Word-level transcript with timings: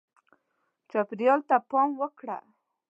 چاپېریال 0.89 1.39
ته 1.49 1.55
پام 1.69 1.89
وکړه. 2.01 2.37